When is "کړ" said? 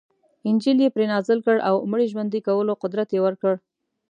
1.45-1.55